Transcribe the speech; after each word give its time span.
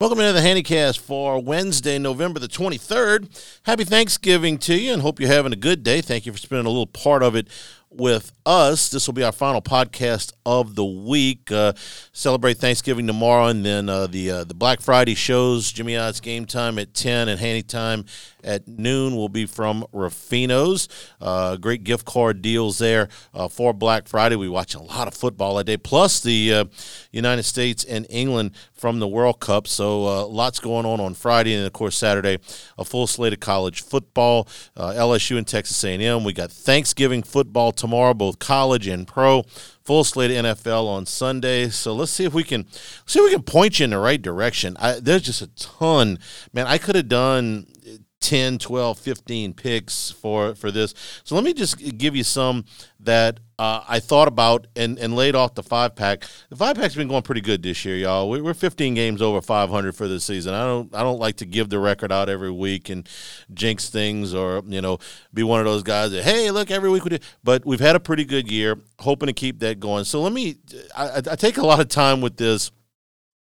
Welcome 0.00 0.18
into 0.18 0.32
the 0.32 0.40
Handycast 0.40 0.98
for 0.98 1.40
Wednesday, 1.40 2.00
November 2.00 2.40
the 2.40 2.48
23rd. 2.48 3.60
Happy 3.62 3.84
Thanksgiving 3.84 4.58
to 4.58 4.74
you 4.74 4.92
and 4.92 5.00
hope 5.00 5.20
you're 5.20 5.28
having 5.28 5.52
a 5.52 5.56
good 5.56 5.84
day. 5.84 6.00
Thank 6.00 6.26
you 6.26 6.32
for 6.32 6.38
spending 6.38 6.66
a 6.66 6.68
little 6.68 6.88
part 6.88 7.22
of 7.22 7.36
it 7.36 7.46
with 7.96 8.32
us. 8.46 8.90
This 8.90 9.06
will 9.06 9.14
be 9.14 9.22
our 9.22 9.32
final 9.32 9.62
podcast 9.62 10.32
of 10.44 10.74
the 10.74 10.84
week. 10.84 11.50
Uh, 11.50 11.72
celebrate 12.12 12.58
Thanksgiving 12.58 13.06
tomorrow, 13.06 13.46
and 13.46 13.64
then 13.64 13.88
uh, 13.88 14.06
the 14.06 14.30
uh, 14.30 14.44
the 14.44 14.54
Black 14.54 14.80
Friday 14.80 15.14
shows. 15.14 15.72
Jimmy 15.72 15.96
Odds 15.96 16.20
game 16.20 16.44
time 16.44 16.78
at 16.78 16.94
ten 16.94 17.28
and 17.28 17.40
Handy 17.40 17.62
time 17.62 18.04
at 18.42 18.68
noon 18.68 19.16
will 19.16 19.30
be 19.30 19.46
from 19.46 19.86
Ruffino's. 19.92 20.88
Uh, 21.20 21.56
great 21.56 21.84
gift 21.84 22.04
card 22.04 22.42
deals 22.42 22.78
there 22.78 23.08
uh, 23.32 23.48
for 23.48 23.72
Black 23.72 24.06
Friday. 24.06 24.36
We 24.36 24.48
watch 24.48 24.74
a 24.74 24.82
lot 24.82 25.08
of 25.08 25.14
football 25.14 25.54
that 25.56 25.64
day, 25.64 25.78
plus 25.78 26.20
the 26.20 26.52
uh, 26.52 26.64
United 27.10 27.44
States 27.44 27.84
and 27.84 28.06
England 28.10 28.50
from 28.72 28.98
the 28.98 29.08
World 29.08 29.40
Cup. 29.40 29.66
So 29.66 30.28
lots 30.28 30.60
going 30.60 30.84
on 30.84 31.00
on 31.00 31.14
Friday, 31.14 31.54
and 31.54 31.66
of 31.66 31.72
course 31.72 31.96
Saturday, 31.96 32.38
a 32.76 32.84
full 32.84 33.06
slate 33.06 33.32
of 33.32 33.40
college 33.40 33.82
football. 33.82 34.46
LSU 34.76 35.38
and 35.38 35.46
Texas 35.46 35.82
A&M. 35.84 36.24
We 36.24 36.32
got 36.32 36.50
Thanksgiving 36.50 37.22
football 37.22 37.72
tomorrow, 37.84 38.14
both 38.14 38.38
college 38.38 38.86
and 38.86 39.06
pro. 39.06 39.42
Full 39.82 40.04
slate 40.04 40.30
NFL 40.30 40.86
on 40.86 41.04
Sunday. 41.04 41.68
So 41.68 41.92
let's 41.92 42.10
see 42.10 42.24
if 42.24 42.32
we 42.32 42.42
can 42.42 42.66
see 43.04 43.18
if 43.18 43.24
we 43.24 43.30
can 43.30 43.42
point 43.42 43.78
you 43.78 43.84
in 43.84 43.90
the 43.90 43.98
right 43.98 44.20
direction. 44.20 44.76
I, 44.80 44.98
there's 45.00 45.22
just 45.22 45.42
a 45.42 45.48
ton, 45.48 46.18
man. 46.54 46.66
I 46.66 46.78
could 46.78 46.94
have 46.94 47.08
done 47.08 47.66
10 48.20 48.56
12 48.56 48.98
15 48.98 49.52
picks 49.52 50.10
for 50.10 50.54
for 50.54 50.70
this 50.70 50.94
so 51.24 51.34
let 51.34 51.44
me 51.44 51.52
just 51.52 51.98
give 51.98 52.16
you 52.16 52.24
some 52.24 52.64
that 52.98 53.38
uh, 53.58 53.82
i 53.88 54.00
thought 54.00 54.28
about 54.28 54.66
and 54.76 54.98
and 54.98 55.14
laid 55.14 55.34
off 55.34 55.54
the 55.54 55.62
five 55.62 55.94
pack. 55.94 56.24
The 56.50 56.56
five 56.56 56.76
pack's 56.76 56.94
been 56.94 57.08
going 57.08 57.22
pretty 57.22 57.40
good 57.40 57.62
this 57.62 57.84
year 57.84 57.96
y'all. 57.96 58.28
We're 58.28 58.54
15 58.54 58.94
games 58.94 59.22
over 59.22 59.40
500 59.40 59.94
for 59.94 60.08
the 60.08 60.20
season. 60.20 60.54
I 60.54 60.64
don't 60.64 60.94
i 60.94 61.02
don't 61.02 61.18
like 61.18 61.36
to 61.36 61.46
give 61.46 61.68
the 61.68 61.78
record 61.78 62.12
out 62.12 62.28
every 62.28 62.50
week 62.50 62.88
and 62.88 63.08
jinx 63.52 63.90
things 63.90 64.34
or 64.34 64.62
you 64.66 64.80
know 64.80 64.98
be 65.32 65.42
one 65.42 65.60
of 65.60 65.66
those 65.66 65.82
guys 65.82 66.10
that 66.12 66.24
hey 66.24 66.50
look 66.50 66.70
every 66.70 66.90
week 66.90 67.04
we 67.04 67.10
do 67.10 67.18
but 67.42 67.64
we've 67.64 67.80
had 67.80 67.96
a 67.96 68.00
pretty 68.00 68.24
good 68.24 68.50
year 68.50 68.78
hoping 69.00 69.26
to 69.26 69.32
keep 69.32 69.60
that 69.60 69.80
going. 69.80 70.04
So 70.04 70.20
let 70.20 70.32
me 70.32 70.56
i, 70.96 71.18
I 71.18 71.36
take 71.36 71.56
a 71.56 71.66
lot 71.66 71.80
of 71.80 71.88
time 71.88 72.20
with 72.20 72.36
this 72.36 72.70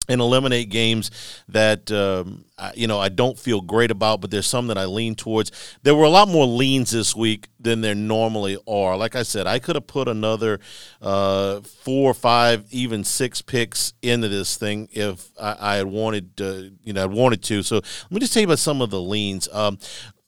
and 0.10 0.20
eliminate 0.20 0.70
games 0.70 1.12
that 1.48 1.92
um, 1.92 2.44
I, 2.58 2.74
you 2.76 2.88
know 2.88 3.00
I 3.00 3.08
don't 3.08 3.40
feel 3.40 3.62
great 3.62 3.92
about, 3.92 4.20
but 4.20 4.32
there's 4.32 4.48
some 4.48 4.68
that 4.68 4.78
I 4.78 4.86
lean 4.86 5.16
towards. 5.16 5.52
There 5.84 5.96
were 5.96 6.04
a 6.04 6.10
lot 6.10 6.28
more 6.28 6.46
leans 6.46 6.92
this 6.92 7.16
week 7.16 7.48
than 7.60 7.82
there 7.82 7.96
normally 7.96 8.58
are. 8.68 8.98
Like 8.98 9.16
I 9.16 9.24
said, 9.24 9.48
I 9.48 9.60
could 9.60 9.76
have 9.76 9.88
put 9.88 10.08
another 10.08 10.60
uh, 11.02 11.62
four, 11.62 12.14
five, 12.14 12.66
even 12.72 13.04
six 13.04 13.42
picks 13.42 13.94
into 14.02 14.28
this 14.28 14.58
thing 14.58 14.90
if 14.92 15.30
I, 15.40 15.56
I 15.60 15.76
had 15.76 15.88
wanted, 15.88 16.42
uh, 16.42 16.76
you 16.84 16.94
know, 16.94 17.04
I 17.04 17.06
wanted 17.06 17.44
to. 17.44 17.64
So 17.64 17.76
let 17.76 18.12
me 18.12 18.20
just 18.20 18.34
tell 18.34 18.42
you 18.42 18.48
about 18.48 18.60
some 18.60 18.82
of 18.82 18.90
the 18.90 19.02
leans. 19.02 19.48
Um, 19.54 19.78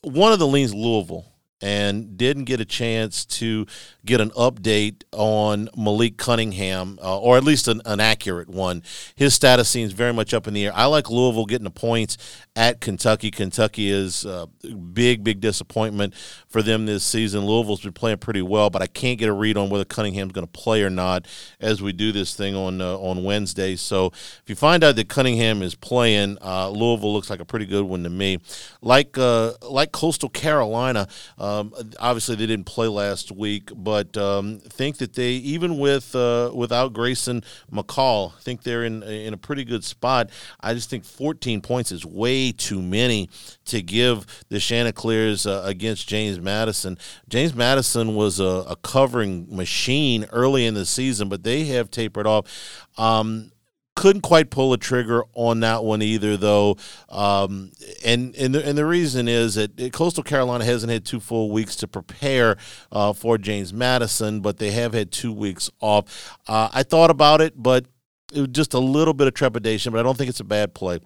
one 0.01 0.31
of 0.31 0.39
the 0.39 0.47
leans, 0.47 0.73
Louisville 0.73 1.25
and 1.61 2.17
didn't 2.17 2.45
get 2.45 2.59
a 2.59 2.65
chance 2.65 3.23
to 3.25 3.65
get 4.05 4.19
an 4.19 4.31
update 4.31 5.03
on 5.11 5.69
Malik 5.77 6.17
Cunningham, 6.17 6.97
uh, 7.01 7.19
or 7.19 7.37
at 7.37 7.43
least 7.43 7.67
an, 7.67 7.81
an, 7.85 7.99
accurate 7.99 8.49
one. 8.49 8.81
His 9.15 9.35
status 9.35 9.69
seems 9.69 9.93
very 9.93 10.11
much 10.11 10.33
up 10.33 10.47
in 10.47 10.55
the 10.55 10.65
air. 10.65 10.71
I 10.73 10.85
like 10.85 11.09
Louisville 11.09 11.45
getting 11.45 11.65
the 11.65 11.69
points 11.69 12.17
at 12.55 12.81
Kentucky. 12.81 13.29
Kentucky 13.29 13.91
is 13.91 14.25
a 14.25 14.47
big, 14.93 15.23
big 15.23 15.39
disappointment 15.39 16.15
for 16.47 16.63
them 16.63 16.87
this 16.87 17.03
season. 17.03 17.45
Louisville's 17.45 17.81
been 17.81 17.93
playing 17.93 18.17
pretty 18.17 18.41
well, 18.41 18.71
but 18.71 18.81
I 18.81 18.87
can't 18.87 19.19
get 19.19 19.29
a 19.29 19.33
read 19.33 19.55
on 19.55 19.69
whether 19.69 19.85
Cunningham's 19.85 20.33
going 20.33 20.47
to 20.47 20.51
play 20.51 20.81
or 20.81 20.89
not 20.89 21.27
as 21.59 21.81
we 21.81 21.93
do 21.93 22.11
this 22.11 22.35
thing 22.35 22.55
on 22.55 22.81
uh, 22.81 22.97
on 22.97 23.23
Wednesday. 23.23 23.75
So 23.75 24.07
if 24.07 24.43
you 24.47 24.55
find 24.55 24.83
out 24.83 24.95
that 24.95 25.09
Cunningham 25.09 25.61
is 25.61 25.75
playing, 25.75 26.39
uh, 26.41 26.69
Louisville 26.69 27.13
looks 27.13 27.29
like 27.29 27.39
a 27.39 27.45
pretty 27.45 27.67
good 27.67 27.85
one 27.85 28.03
to 28.03 28.09
me. 28.09 28.39
Like 28.81 29.17
uh, 29.17 29.53
like 29.61 29.91
Coastal 29.91 30.29
Carolina. 30.29 31.07
Uh, 31.37 31.51
um, 31.51 31.73
obviously, 31.99 32.35
they 32.35 32.47
didn't 32.47 32.65
play 32.65 32.87
last 32.87 33.31
week, 33.31 33.71
but 33.75 33.90
um, 34.17 34.59
think 34.59 34.97
that 34.97 35.13
they, 35.13 35.31
even 35.31 35.77
with 35.77 36.15
uh, 36.15 36.51
without 36.53 36.93
Grayson 36.93 37.43
McCall, 37.71 38.33
think 38.39 38.63
they're 38.63 38.83
in 38.83 39.03
in 39.03 39.33
a 39.33 39.37
pretty 39.37 39.63
good 39.63 39.83
spot. 39.83 40.29
I 40.59 40.73
just 40.73 40.89
think 40.89 41.05
14 41.05 41.61
points 41.61 41.91
is 41.91 42.05
way 42.05 42.51
too 42.51 42.81
many 42.81 43.29
to 43.65 43.81
give 43.81 44.25
the 44.49 44.59
Chanticleers 44.59 45.45
uh, 45.45 45.63
against 45.65 46.07
James 46.07 46.39
Madison. 46.39 46.97
James 47.29 47.53
Madison 47.53 48.15
was 48.15 48.39
a, 48.39 48.65
a, 48.67 48.75
covering 48.77 49.47
machine 49.55 50.25
early 50.31 50.65
in 50.65 50.73
the 50.73 50.85
season, 50.85 51.29
but 51.29 51.43
they 51.43 51.65
have 51.65 51.91
tapered 51.91 52.27
off. 52.27 52.87
Um, 52.97 53.51
couldn't 54.01 54.23
quite 54.23 54.49
pull 54.49 54.73
a 54.73 54.79
trigger 54.79 55.23
on 55.35 55.59
that 55.59 55.83
one 55.83 56.01
either, 56.01 56.35
though. 56.35 56.75
Um, 57.07 57.71
and 58.03 58.35
and 58.35 58.55
the, 58.55 58.67
and 58.67 58.75
the 58.75 58.85
reason 58.85 59.27
is 59.27 59.53
that 59.53 59.93
Coastal 59.93 60.23
Carolina 60.23 60.65
hasn't 60.65 60.91
had 60.91 61.05
two 61.05 61.19
full 61.19 61.51
weeks 61.51 61.75
to 61.77 61.87
prepare 61.87 62.57
uh, 62.91 63.13
for 63.13 63.37
James 63.37 63.71
Madison, 63.71 64.39
but 64.39 64.57
they 64.57 64.71
have 64.71 64.93
had 64.93 65.11
two 65.11 65.31
weeks 65.31 65.69
off. 65.81 66.35
Uh, 66.47 66.69
I 66.73 66.81
thought 66.81 67.11
about 67.11 67.41
it, 67.41 67.53
but 67.55 67.85
it 68.33 68.39
was 68.39 68.49
just 68.49 68.73
a 68.73 68.79
little 68.79 69.13
bit 69.13 69.27
of 69.27 69.35
trepidation, 69.35 69.93
but 69.93 69.99
I 69.99 70.03
don't 70.03 70.17
think 70.17 70.31
it's 70.31 70.39
a 70.39 70.45
bad 70.45 70.73
play. 70.73 70.99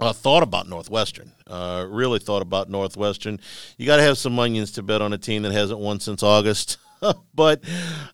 I 0.00 0.12
thought 0.12 0.44
about 0.44 0.68
Northwestern. 0.68 1.32
Uh, 1.48 1.86
really 1.88 2.20
thought 2.20 2.42
about 2.42 2.70
Northwestern. 2.70 3.40
You 3.78 3.86
got 3.86 3.96
to 3.96 4.02
have 4.02 4.16
some 4.16 4.38
onions 4.38 4.70
to 4.72 4.84
bet 4.84 5.02
on 5.02 5.12
a 5.12 5.18
team 5.18 5.42
that 5.42 5.50
hasn't 5.50 5.80
won 5.80 5.98
since 5.98 6.22
August. 6.22 6.76
but 7.34 7.64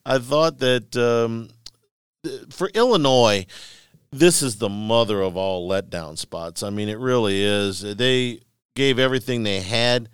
I 0.07 0.19
thought 0.19 0.61
that 0.61 0.97
um, 0.97 1.51
for 2.51 2.69
Illinois, 2.69 3.45
this 4.11 4.43
is 4.43 4.57
the 4.57 4.69
mother 4.69 5.21
of 5.21 5.37
all 5.37 5.69
letdown 5.69 6.17
spots. 6.17 6.63
I 6.63 6.71
mean, 6.71 6.89
it 6.89 6.99
really 6.99 7.43
is. 7.43 7.81
They 7.81 8.41
gave 8.75 8.99
everything 8.99 9.43
they 9.43 9.61
had 9.61 10.09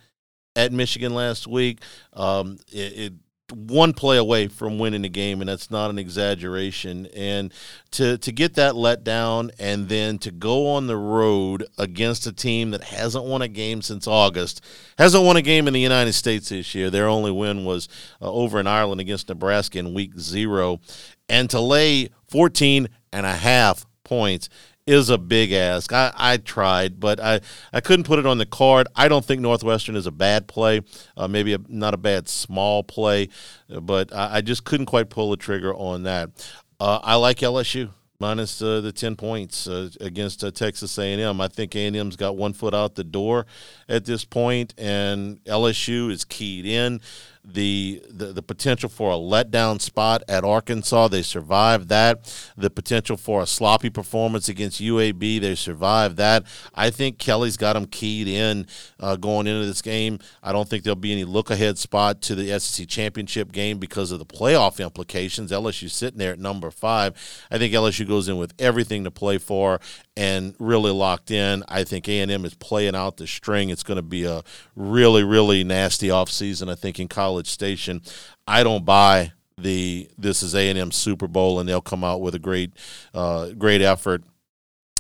at 0.57 0.73
Michigan 0.73 1.15
last 1.15 1.47
week. 1.47 1.83
Um, 2.13 2.59
it, 2.73 2.99
it 2.99 3.13
one 3.53 3.93
play 3.93 4.17
away 4.17 4.49
from 4.49 4.79
winning 4.79 5.03
the 5.03 5.09
game, 5.09 5.41
and 5.41 5.49
that's 5.49 5.71
not 5.71 5.91
an 5.91 5.99
exaggeration. 5.99 7.07
And 7.15 7.53
to 7.93 8.19
to 8.19 8.33
get 8.33 8.55
that 8.55 8.75
let 8.75 9.05
down, 9.05 9.51
and 9.59 9.89
then 9.89 10.19
to 10.21 10.31
go 10.31 10.69
on 10.71 10.87
the 10.87 10.97
road 10.97 11.67
against 11.79 12.27
a 12.27 12.33
team 12.33 12.71
that 12.71 12.85
hasn't 12.85 13.25
won 13.25 13.43
a 13.43 13.49
game 13.49 13.83
since 13.83 14.07
August, 14.07 14.65
hasn't 14.99 15.25
won 15.25 15.37
a 15.37 15.43
game 15.43 15.69
in 15.69 15.75
the 15.75 15.81
United 15.81 16.15
States 16.15 16.49
this 16.49 16.75
year. 16.75 16.91
Their 16.91 17.07
only 17.09 17.31
win 17.31 17.65
was 17.65 17.89
uh, 18.21 18.31
over 18.31 18.59
in 18.59 18.67
Ireland 18.67 19.01
against 19.01 19.29
Nebraska 19.29 19.79
in 19.79 19.95
Week 19.95 20.19
Zero, 20.19 20.81
and 21.29 21.51
to 21.51 21.61
lay 21.61 22.09
14 22.29 22.89
and 23.15 23.25
a 23.25 23.33
half 23.33 23.87
points 24.03 24.49
is 24.87 25.09
a 25.09 25.17
big 25.17 25.53
ask. 25.53 25.93
I, 25.93 26.13
I 26.15 26.37
tried, 26.37 27.01
but 27.01 27.19
I, 27.19 27.41
I 27.73 27.81
couldn't 27.81 28.05
put 28.05 28.19
it 28.19 28.27
on 28.27 28.39
the 28.39 28.47
card. 28.47 28.87
I 28.95 29.09
don't 29.09 29.25
think 29.25 29.41
Northwestern 29.41 29.97
is 29.97 30.07
a 30.07 30.11
bad 30.13 30.47
play, 30.47 30.83
uh, 31.17 31.29
maybe 31.29 31.55
a, 31.55 31.59
not 31.69 31.95
a 31.95 31.97
bad 31.97 32.29
small 32.29 32.83
play, 32.83 33.29
but 33.69 34.13
I, 34.15 34.37
I, 34.37 34.41
just 34.43 34.65
couldn't 34.65 34.87
quite 34.87 35.09
pull 35.09 35.31
the 35.31 35.39
trigger 35.39 35.75
on 35.75 36.03
that. 36.03 36.31
Uh, 36.79 36.99
I 37.03 37.15
like 37.15 37.39
LSU 37.39 37.91
minus 38.21 38.61
uh, 38.61 38.81
the 38.81 38.93
10 38.93 39.17
points 39.17 39.67
uh, 39.67 39.89
against 40.01 40.45
uh, 40.45 40.51
Texas 40.51 40.99
A&M. 40.99 41.41
I 41.41 41.49
think 41.49 41.75
A&M's 41.75 42.17
got 42.17 42.37
one 42.37 42.53
foot 42.53 42.75
out 42.75 42.95
the 42.95 43.05
door 43.05 43.47
at 43.89 44.05
this 44.05 44.25
point, 44.25 44.75
and 44.77 45.43
LSU 45.45 46.11
is 46.11 46.25
keyed 46.25 46.67
in 46.67 47.01
the, 47.45 48.03
the 48.09 48.33
the 48.33 48.43
potential 48.43 48.89
for 48.89 49.13
a 49.13 49.17
letdown 49.17 49.81
spot 49.81 50.23
at 50.29 50.45
Arkansas. 50.45 51.09
They 51.09 51.23
survived 51.23 51.89
that. 51.91 52.53
The 52.57 52.71
potential 52.71 53.17
for 53.17 53.43
a 53.43 53.47
sloppy 53.47 53.91
performance 53.91 54.49
against 54.49 54.81
UAB. 54.81 55.41
They 55.41 55.55
survived 55.55 56.17
that. 56.17 56.45
I 56.75 56.91
think 56.91 57.19
Kelly's 57.19 57.57
got 57.57 57.75
them 57.75 57.87
keyed 57.87 58.29
in 58.29 58.67
uh, 58.99 59.17
going 59.17 59.47
into 59.47 59.67
this 59.67 59.83
game. 59.83 60.19
I 60.43 60.53
don't 60.53 60.69
think 60.69 60.85
there'll 60.85 60.97
be 60.97 61.13
any 61.13 61.25
look 61.25 61.51
ahead 61.51 61.77
spot 61.77 62.23
to 62.23 62.35
the 62.35 62.59
SEC 62.59 62.89
championship 62.89 63.53
game 63.53 63.79
because 63.79 64.11
of 64.11 64.19
the 64.19 64.27
playoff 64.27 64.83
implications. 64.83 65.53
LSU 65.53 65.91
sitting 65.91 66.19
there 66.19 66.33
at 66.33 66.39
number 66.39 66.71
five. 66.71 67.15
I 67.51 67.59
think 67.59 67.75
LSU 67.75 68.09
goes 68.09 68.29
in 68.29 68.39
with 68.39 68.55
everything 68.59 69.05
to 69.05 69.11
play 69.11 69.39
for 69.39 69.81
and 70.17 70.55
really 70.59 70.93
locked 70.93 71.31
in. 71.31 71.63
I 71.69 71.85
think 71.85 72.09
A&M 72.09 72.45
is 72.45 72.55
playing 72.55 72.95
out 72.95 73.17
the 73.17 73.27
string. 73.27 73.69
It's 73.69 73.83
going 73.83 73.97
to 73.97 74.03
be 74.03 74.25
a 74.25 74.43
really, 74.77 75.25
really 75.25 75.65
nasty 75.65 76.09
offseason, 76.09 76.71
I 76.71 76.77
think, 76.77 77.01
in 77.01 77.09
college 77.09 77.34
College 77.35 77.51
Station. 77.51 78.01
I 78.47 78.63
don't 78.63 78.85
buy 78.85 79.33
the 79.59 80.09
this 80.17 80.45
is 80.45 80.55
A 80.55 80.71
and 80.71 80.79
M 80.79 80.93
Super 80.93 81.27
Bowl 81.27 81.59
and 81.59 81.69
they'll 81.69 81.81
come 81.81 82.05
out 82.05 82.21
with 82.21 82.37
a 82.37 82.39
great 82.39 82.73
uh, 83.13 83.49
great 83.51 83.83
effort 83.83 84.23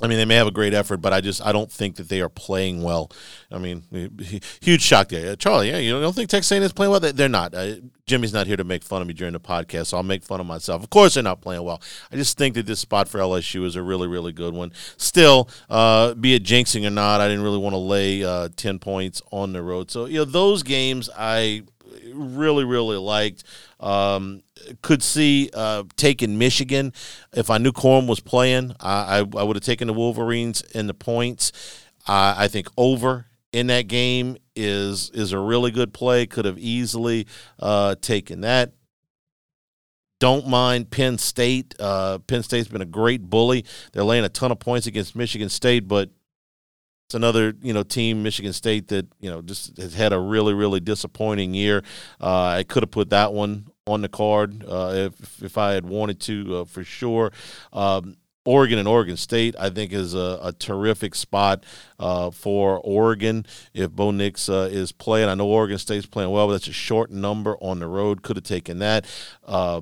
I 0.02 0.08
mean, 0.08 0.18
they 0.18 0.24
may 0.24 0.34
have 0.34 0.48
a 0.48 0.52
great 0.52 0.74
effort, 0.74 0.96
but 0.96 1.12
I 1.12 1.20
just 1.20 1.40
I 1.46 1.52
don't 1.52 1.70
think 1.70 1.96
that 1.96 2.08
they 2.08 2.20
are 2.20 2.28
playing 2.28 2.82
well. 2.82 3.12
I 3.50 3.58
mean, 3.58 3.84
huge 4.60 4.82
shock 4.82 5.08
there, 5.08 5.32
uh, 5.32 5.36
Charlie. 5.36 5.70
Yeah, 5.70 5.78
you 5.78 6.00
don't 6.00 6.12
think 6.12 6.28
Texas 6.28 6.50
A&M 6.50 6.64
is 6.64 6.72
playing 6.72 6.90
well? 6.90 6.98
They're 6.98 7.28
not. 7.28 7.54
Uh, 7.54 7.76
Jimmy's 8.04 8.32
not 8.32 8.48
here 8.48 8.56
to 8.56 8.64
make 8.64 8.82
fun 8.82 9.02
of 9.02 9.08
me 9.08 9.14
during 9.14 9.34
the 9.34 9.40
podcast, 9.40 9.86
so 9.86 9.96
I'll 9.96 10.02
make 10.02 10.24
fun 10.24 10.40
of 10.40 10.46
myself. 10.46 10.82
Of 10.82 10.90
course, 10.90 11.14
they're 11.14 11.22
not 11.22 11.40
playing 11.40 11.62
well. 11.62 11.80
I 12.10 12.16
just 12.16 12.36
think 12.36 12.56
that 12.56 12.66
this 12.66 12.80
spot 12.80 13.06
for 13.06 13.20
LSU 13.20 13.64
is 13.64 13.76
a 13.76 13.82
really, 13.82 14.08
really 14.08 14.32
good 14.32 14.52
one. 14.52 14.72
Still, 14.96 15.48
uh, 15.70 16.14
be 16.14 16.34
it 16.34 16.42
jinxing 16.42 16.84
or 16.84 16.90
not, 16.90 17.20
I 17.20 17.28
didn't 17.28 17.44
really 17.44 17.58
want 17.58 17.74
to 17.74 17.78
lay 17.78 18.24
uh, 18.24 18.48
ten 18.56 18.80
points 18.80 19.22
on 19.30 19.52
the 19.52 19.62
road. 19.62 19.92
So 19.92 20.06
you 20.06 20.18
know, 20.18 20.24
those 20.24 20.64
games 20.64 21.08
I 21.16 21.62
really, 22.12 22.64
really 22.64 22.96
liked. 22.96 23.44
Um, 23.80 24.42
could 24.82 25.02
see 25.02 25.50
uh, 25.52 25.84
taking 25.96 26.38
Michigan 26.38 26.92
if 27.32 27.50
I 27.50 27.58
knew 27.58 27.72
Corum 27.72 28.06
was 28.06 28.20
playing. 28.20 28.72
I, 28.80 29.18
I, 29.18 29.38
I 29.38 29.42
would 29.42 29.56
have 29.56 29.64
taken 29.64 29.88
the 29.88 29.92
Wolverines 29.94 30.62
in 30.62 30.86
the 30.86 30.94
points. 30.94 31.52
I 32.06 32.48
think 32.48 32.68
over 32.76 33.26
in 33.54 33.68
that 33.68 33.86
game 33.86 34.36
is 34.56 35.10
is 35.10 35.32
a 35.32 35.38
really 35.38 35.70
good 35.70 35.94
play. 35.94 36.26
Could 36.26 36.44
have 36.44 36.58
easily 36.58 37.26
uh, 37.58 37.94
taken 37.94 38.42
that. 38.42 38.72
Don't 40.18 40.48
mind 40.48 40.90
Penn 40.90 41.18
State. 41.18 41.74
Uh, 41.78 42.18
Penn 42.18 42.42
State's 42.42 42.68
been 42.68 42.82
a 42.82 42.86
great 42.86 43.22
bully. 43.22 43.64
They're 43.92 44.04
laying 44.04 44.24
a 44.24 44.28
ton 44.28 44.52
of 44.52 44.58
points 44.58 44.86
against 44.86 45.16
Michigan 45.16 45.48
State, 45.48 45.86
but 45.88 46.10
it's 47.06 47.14
another 47.14 47.54
you 47.62 47.72
know 47.72 47.82
team, 47.82 48.22
Michigan 48.22 48.52
State, 48.52 48.88
that 48.88 49.06
you 49.20 49.30
know 49.30 49.42
just 49.42 49.76
has 49.76 49.94
had 49.94 50.12
a 50.12 50.18
really 50.18 50.54
really 50.54 50.80
disappointing 50.80 51.54
year. 51.54 51.82
Uh, 52.20 52.44
I 52.44 52.62
could 52.64 52.82
have 52.82 52.90
put 52.90 53.10
that 53.10 53.32
one 53.32 53.66
on 53.86 54.00
the 54.00 54.08
card 54.08 54.64
uh, 54.66 54.92
if 54.94 55.42
if 55.42 55.58
I 55.58 55.72
had 55.72 55.86
wanted 55.86 56.20
to 56.20 56.58
uh, 56.58 56.64
for 56.64 56.84
sure. 56.84 57.32
Um, 57.72 58.16
Oregon 58.46 58.78
and 58.78 58.86
Oregon 58.86 59.16
State, 59.16 59.54
I 59.58 59.70
think, 59.70 59.92
is 59.92 60.14
a, 60.14 60.38
a 60.42 60.52
terrific 60.52 61.14
spot 61.14 61.64
uh, 61.98 62.30
for 62.30 62.78
Oregon 62.80 63.46
if 63.72 63.90
Bo 63.90 64.10
Nix 64.10 64.50
uh, 64.50 64.68
is 64.70 64.92
playing. 64.92 65.30
I 65.30 65.34
know 65.34 65.46
Oregon 65.46 65.78
State's 65.78 66.04
playing 66.04 66.30
well, 66.30 66.46
but 66.46 66.52
that's 66.52 66.68
a 66.68 66.72
short 66.72 67.10
number 67.10 67.56
on 67.62 67.78
the 67.78 67.86
road. 67.86 68.22
Could 68.22 68.36
have 68.36 68.44
taken 68.44 68.80
that. 68.80 69.06
Uh, 69.46 69.80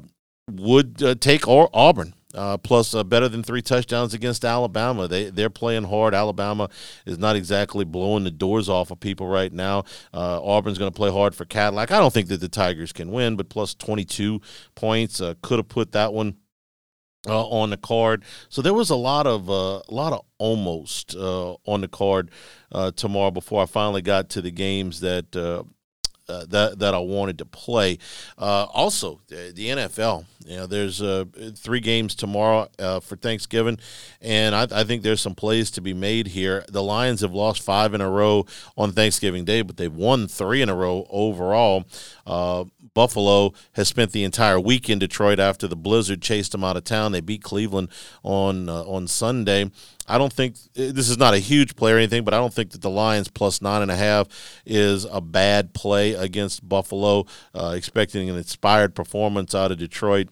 would 0.48 1.02
uh, 1.02 1.14
take 1.16 1.48
Auburn 1.48 2.14
uh, 2.34 2.58
plus 2.58 2.94
uh, 2.94 3.05
better 3.05 3.29
than 3.29 3.43
three 3.43 3.62
touchdowns 3.62 4.14
against 4.14 4.44
Alabama. 4.44 5.08
They 5.08 5.31
they're 5.31 5.50
playing 5.50 5.84
hard. 5.84 6.14
Alabama 6.14 6.69
is 7.06 7.19
not 7.19 7.37
exactly 7.37 7.84
blowing 7.84 8.25
the 8.25 8.31
doors 8.31 8.69
off 8.69 8.90
of 8.90 9.00
people 9.00 9.26
right 9.26 9.52
now. 9.52 9.84
Uh, 10.12 10.43
Auburn's 10.43 10.79
going 10.79 10.90
to 10.90 10.96
play 10.96 11.11
hard 11.11 11.34
for 11.34 11.44
Cadillac. 11.44 11.90
I 11.90 11.99
don't 11.99 12.12
think 12.12 12.29
that 12.29 12.40
the 12.40 12.49
Tigers 12.49 12.93
can 12.93 13.11
win, 13.11 13.37
but 13.37 13.49
plus 13.49 13.75
22 13.75 14.40
points 14.75 15.20
uh, 15.20 15.34
could 15.43 15.58
have 15.58 15.69
put 15.69 15.93
that 15.93 16.12
one. 16.12 16.37
Uh, 17.29 17.46
on 17.46 17.70
the 17.70 17.76
card, 17.76 18.25
so 18.49 18.61
there 18.61 18.75
was 18.75 18.90
a 18.90 18.96
lot 18.96 19.29
of 19.29 19.49
uh, 19.49 19.81
a 19.88 19.94
lot 19.94 20.12
of 20.12 20.25
almost 20.38 21.14
on 21.14 21.81
the 21.81 21.87
card 21.87 22.32
tomorrow 22.96 23.31
before 23.31 23.62
I 23.62 23.67
finally 23.67 24.02
got 24.02 24.29
to 24.31 24.43
the 24.43 24.50
games 24.50 24.99
that 25.02 25.64
uh, 26.28 26.44
that 26.48 26.78
that 26.78 26.94
I 26.94 26.98
wanted 26.98 27.38
to 27.38 27.44
play. 27.44 27.98
Uh, 28.38 28.66
also, 28.72 29.20
the, 29.28 29.52
the, 29.54 29.69
NFL. 29.69 30.24
You 30.46 30.56
know, 30.56 30.66
there's 30.66 31.00
uh, 31.00 31.24
three 31.54 31.80
games 31.80 32.14
tomorrow 32.14 32.69
uh, 32.78 33.00
for 33.00 33.16
Thanksgiving, 33.16 33.78
and 34.20 34.54
I, 34.54 34.66
I, 34.72 34.84
think 34.84 35.02
there's 35.02 35.20
some 35.20 35.36
plays 35.36 35.70
to 35.72 35.80
be 35.80 35.94
made 35.94 36.28
here. 36.28 36.64
The 36.69 36.82
Lions 36.82 37.20
have 37.20 37.32
lost 37.32 37.62
five 37.62 37.94
in 37.94 38.00
a 38.00 38.10
row 38.10 38.46
on 38.76 38.92
Thanksgiving 38.92 39.44
Day, 39.44 39.62
but 39.62 39.76
they've 39.76 39.94
won 39.94 40.26
three 40.26 40.60
in 40.60 40.69
a 40.69 40.74
row 40.74 41.06
overall. 41.10 41.84
Uh, 42.26 42.64
Buffalo 42.94 43.52
has 43.72 43.88
spent 43.88 44.12
the 44.12 44.24
entire 44.24 44.60
week 44.60 44.90
in 44.90 44.98
Detroit 44.98 45.38
after 45.38 45.66
the 45.66 45.76
blizzard 45.76 46.20
chased 46.20 46.52
them 46.52 46.64
out 46.64 46.76
of 46.76 46.84
town. 46.84 47.12
They 47.12 47.20
beat 47.20 47.42
Cleveland 47.42 47.88
on 48.22 48.69
uh, 48.69 48.82
on 48.82 49.06
Sunday. 49.06 49.70
I 50.08 50.19
don't 50.19 50.32
think 50.32 50.56
this 50.75 51.08
is 51.08 51.19
not 51.19 51.34
a 51.34 51.38
huge 51.38 51.76
play 51.76 51.93
or 51.93 51.96
anything, 51.96 52.25
but 52.25 52.34
I 52.34 52.38
don't 52.38 52.52
think 52.52 52.70
that 52.70 52.82
the 52.82 52.90
Lions 52.90 53.28
plus 53.28 53.62
nine 53.62 53.82
and 53.82 53.90
a 53.90 53.96
half 53.96 54.28
is 54.66 55.04
a 55.04 55.20
bad 55.20 55.75
play 55.75 56.14
against 56.14 56.69
Buffalo. 56.69 57.26
Uh, 57.54 57.75
expecting 57.76 58.28
an 58.28 58.37
inspired 58.37 58.94
performance 58.94 59.54
out 59.54 59.72
of 59.72 59.78
Detroit. 59.78 60.28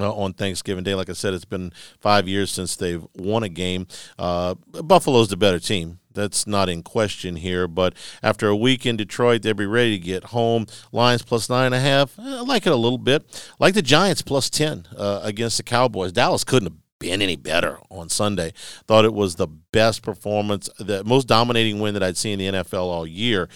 Uh, 0.00 0.10
on 0.10 0.32
Thanksgiving 0.32 0.84
Day. 0.84 0.94
Like 0.94 1.10
I 1.10 1.12
said, 1.12 1.34
it's 1.34 1.44
been 1.44 1.70
five 2.00 2.26
years 2.26 2.50
since 2.50 2.76
they've 2.76 3.06
won 3.14 3.42
a 3.42 3.48
game. 3.50 3.86
Uh, 4.18 4.54
Buffalo's 4.54 5.28
the 5.28 5.36
better 5.36 5.58
team. 5.58 5.98
That's 6.14 6.46
not 6.46 6.70
in 6.70 6.82
question 6.82 7.36
here. 7.36 7.68
But 7.68 7.94
after 8.22 8.48
a 8.48 8.56
week 8.56 8.86
in 8.86 8.96
Detroit, 8.96 9.42
they'll 9.42 9.52
be 9.52 9.66
ready 9.66 9.98
to 9.98 10.02
get 10.02 10.24
home. 10.24 10.66
Lions 10.92 11.22
plus 11.22 11.50
nine 11.50 11.66
and 11.66 11.74
a 11.74 11.80
half. 11.80 12.18
I 12.18 12.40
like 12.40 12.66
it 12.66 12.72
a 12.72 12.76
little 12.76 12.96
bit. 12.96 13.52
Like 13.58 13.74
the 13.74 13.82
Giants 13.82 14.22
plus 14.22 14.48
10 14.48 14.88
uh, 14.96 15.20
against 15.22 15.58
the 15.58 15.62
Cowboys. 15.62 16.12
Dallas 16.12 16.42
couldn't 16.42 16.72
have 16.72 16.81
been 17.02 17.20
any 17.20 17.36
better 17.36 17.78
on 17.90 18.08
Sunday. 18.08 18.52
Thought 18.86 19.04
it 19.04 19.12
was 19.12 19.34
the 19.34 19.48
best 19.48 20.02
performance, 20.02 20.70
the 20.78 21.04
most 21.04 21.26
dominating 21.26 21.80
win 21.80 21.94
that 21.94 22.02
I'd 22.02 22.16
seen 22.16 22.40
in 22.40 22.54
the 22.54 22.62
NFL 22.62 22.84
all 22.84 23.06
year. 23.06 23.48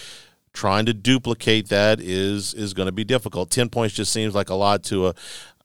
Trying 0.52 0.86
to 0.86 0.94
duplicate 0.94 1.68
that 1.68 2.00
is 2.00 2.54
is 2.54 2.74
going 2.74 2.86
to 2.86 2.92
be 2.92 3.04
difficult. 3.04 3.50
Ten 3.50 3.68
points 3.68 3.94
just 3.94 4.12
seems 4.12 4.34
like 4.34 4.50
a 4.50 4.54
lot 4.54 4.82
to 4.84 5.08
a 5.08 5.14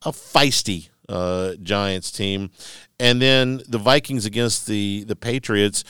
a 0.04 0.12
feisty 0.12 0.90
uh, 1.08 1.54
Giants 1.62 2.12
team, 2.12 2.52
and 3.00 3.22
then 3.22 3.62
the 3.68 3.78
Vikings 3.78 4.26
against 4.26 4.68
the 4.68 5.04
the 5.06 5.16
Patriots 5.16 5.84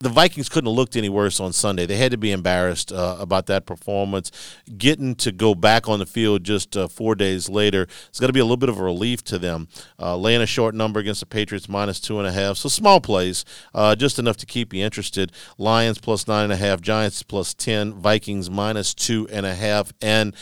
the 0.00 0.08
Vikings 0.08 0.48
couldn't 0.48 0.68
have 0.68 0.76
looked 0.76 0.94
any 0.94 1.08
worse 1.08 1.40
on 1.40 1.52
Sunday. 1.52 1.84
They 1.84 1.96
had 1.96 2.12
to 2.12 2.16
be 2.16 2.30
embarrassed 2.30 2.92
uh, 2.92 3.16
about 3.18 3.46
that 3.46 3.66
performance. 3.66 4.30
Getting 4.76 5.16
to 5.16 5.32
go 5.32 5.56
back 5.56 5.88
on 5.88 5.98
the 5.98 6.06
field 6.06 6.44
just 6.44 6.76
uh, 6.76 6.86
four 6.86 7.16
days 7.16 7.48
later, 7.48 7.82
it's 8.08 8.20
going 8.20 8.28
to 8.28 8.32
be 8.32 8.38
a 8.38 8.44
little 8.44 8.56
bit 8.56 8.68
of 8.68 8.78
a 8.78 8.84
relief 8.84 9.24
to 9.24 9.40
them. 9.40 9.66
Uh, 9.98 10.16
laying 10.16 10.40
a 10.40 10.46
short 10.46 10.76
number 10.76 11.00
against 11.00 11.18
the 11.18 11.26
Patriots, 11.26 11.68
minus 11.68 11.98
two 11.98 12.18
and 12.20 12.28
a 12.28 12.32
half. 12.32 12.58
So 12.58 12.68
small 12.68 13.00
plays, 13.00 13.44
uh, 13.74 13.96
just 13.96 14.20
enough 14.20 14.36
to 14.36 14.46
keep 14.46 14.72
you 14.72 14.84
interested. 14.84 15.32
Lions 15.58 15.98
plus 15.98 16.28
nine 16.28 16.44
and 16.44 16.52
a 16.52 16.56
half, 16.56 16.80
Giants 16.80 17.24
plus 17.24 17.52
10, 17.54 17.94
Vikings 17.94 18.48
minus 18.48 18.94
two 18.94 19.26
and 19.32 19.44
a 19.44 19.54
half. 19.54 19.92
And, 20.00 20.32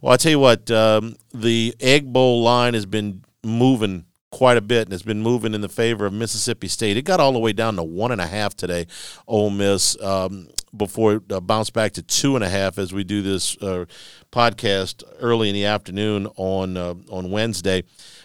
well, 0.00 0.14
I 0.14 0.16
tell 0.16 0.32
you 0.32 0.40
what, 0.40 0.70
um, 0.70 1.16
the 1.34 1.74
Egg 1.78 2.10
Bowl 2.10 2.42
line 2.42 2.72
has 2.72 2.86
been 2.86 3.22
moving 3.44 4.06
quite 4.30 4.56
a 4.56 4.60
bit 4.60 4.86
and 4.86 4.92
it's 4.92 5.02
been 5.02 5.22
moving 5.22 5.54
in 5.54 5.60
the 5.60 5.68
favor 5.68 6.06
of 6.06 6.12
Mississippi 6.12 6.68
State. 6.68 6.96
It 6.96 7.02
got 7.02 7.20
all 7.20 7.32
the 7.32 7.38
way 7.38 7.52
down 7.52 7.76
to 7.76 7.82
one 7.82 8.12
and 8.12 8.20
a 8.20 8.26
half 8.26 8.54
today, 8.54 8.86
Ole 9.26 9.50
Miss, 9.50 10.00
um, 10.02 10.48
before 10.76 11.14
it 11.14 11.32
uh, 11.32 11.40
bounced 11.40 11.72
back 11.72 11.92
to 11.92 12.02
two 12.02 12.34
and 12.34 12.44
a 12.44 12.48
half 12.48 12.78
as 12.78 12.92
we 12.92 13.04
do 13.04 13.22
this 13.22 13.56
uh, 13.58 13.86
podcast 14.30 15.02
early 15.20 15.48
in 15.48 15.54
the 15.54 15.64
afternoon 15.64 16.26
on 16.36 16.76
uh, 16.76 16.94
on 17.10 17.30
Wednesday. 17.30 17.84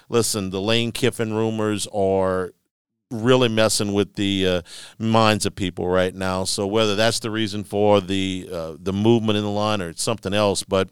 Listen, 0.09 0.50
the 0.50 0.61
Lane 0.61 0.91
Kiffin 0.91 1.33
rumors 1.33 1.88
are 1.94 2.51
really 3.09 3.47
messing 3.47 3.94
with 3.94 4.15
the 4.15 4.47
uh, 4.47 4.61
minds 4.97 5.45
of 5.45 5.55
people 5.55 5.88
right 5.88 6.13
now. 6.13 6.43
So 6.43 6.67
whether 6.67 6.95
that's 6.95 7.19
the 7.19 7.31
reason 7.31 7.63
for 7.63 8.01
the 8.01 8.50
uh, 8.51 8.74
the 8.79 8.93
movement 8.93 9.38
in 9.38 9.43
the 9.43 9.50
line 9.50 9.81
or 9.81 9.93
something 9.93 10.33
else, 10.33 10.63
but 10.63 10.89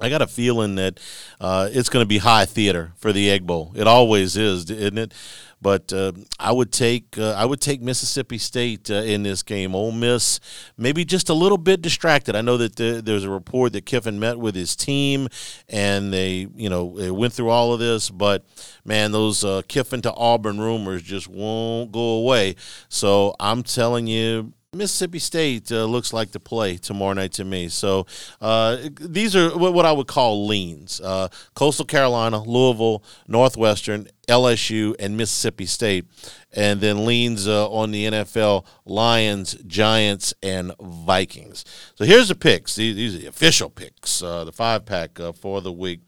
I 0.00 0.10
got 0.10 0.22
a 0.22 0.26
feeling 0.26 0.74
that 0.74 0.98
uh, 1.40 1.68
it's 1.70 1.88
going 1.88 2.02
to 2.02 2.08
be 2.08 2.18
high 2.18 2.46
theater 2.46 2.92
for 2.96 3.12
the 3.12 3.30
Egg 3.30 3.46
Bowl. 3.46 3.72
It 3.76 3.86
always 3.86 4.36
is, 4.36 4.68
isn't 4.68 4.98
it? 4.98 5.14
But 5.62 5.92
uh, 5.92 6.12
I 6.38 6.52
would 6.52 6.72
take 6.72 7.16
uh, 7.16 7.32
I 7.32 7.46
would 7.46 7.60
take 7.60 7.80
Mississippi 7.80 8.36
State 8.36 8.90
uh, 8.90 8.96
in 8.96 9.22
this 9.22 9.42
game. 9.42 9.74
Ole 9.74 9.92
Miss 9.92 10.38
maybe 10.76 11.06
just 11.06 11.30
a 11.30 11.34
little 11.34 11.56
bit 11.56 11.80
distracted. 11.80 12.36
I 12.36 12.42
know 12.42 12.58
that 12.58 12.76
the, 12.76 13.00
there's 13.02 13.24
a 13.24 13.30
report 13.30 13.72
that 13.72 13.86
Kiffin 13.86 14.18
met 14.20 14.38
with 14.38 14.54
his 14.54 14.76
team 14.76 15.28
and 15.70 16.12
they 16.12 16.48
you 16.54 16.68
know 16.68 16.94
they 16.98 17.10
went 17.10 17.32
through 17.32 17.48
all 17.48 17.72
of 17.72 17.80
this, 17.80 18.10
but 18.10 18.44
man, 18.84 19.12
those 19.12 19.42
uh, 19.42 19.62
Kiffin 19.66 20.02
to 20.02 20.12
Auburn 20.12 20.60
rumors 20.60 21.02
just 21.02 21.28
won't 21.28 21.92
go 21.92 22.18
away. 22.18 22.56
So 22.90 23.34
I'm 23.40 23.62
telling 23.62 24.06
you, 24.06 24.52
Mississippi 24.74 25.18
State 25.18 25.70
uh, 25.70 25.84
looks 25.84 26.12
like 26.12 26.32
to 26.32 26.40
play 26.40 26.76
tomorrow 26.76 27.14
night 27.14 27.32
to 27.32 27.44
me. 27.44 27.68
So 27.68 28.06
uh, 28.40 28.78
these 29.00 29.34
are 29.36 29.56
what 29.56 29.86
I 29.86 29.92
would 29.92 30.06
call 30.06 30.46
leans: 30.46 31.00
uh, 31.00 31.28
Coastal 31.54 31.84
Carolina, 31.84 32.42
Louisville, 32.42 33.02
Northwestern, 33.28 34.08
LSU, 34.28 34.94
and 34.98 35.16
Mississippi 35.16 35.66
State, 35.66 36.06
and 36.52 36.80
then 36.80 37.06
leans 37.06 37.46
uh, 37.46 37.70
on 37.70 37.90
the 37.90 38.04
NFL: 38.06 38.66
Lions, 38.84 39.54
Giants, 39.66 40.34
and 40.42 40.72
Vikings. 40.80 41.64
So 41.94 42.04
here's 42.04 42.28
the 42.28 42.34
picks. 42.34 42.74
These, 42.74 43.14
are 43.14 43.18
the 43.18 43.26
official 43.26 43.70
picks, 43.70 44.22
uh, 44.22 44.44
the 44.44 44.52
five 44.52 44.84
pack 44.84 45.18
uh, 45.20 45.32
for 45.32 45.60
the 45.60 45.72
week. 45.72 46.00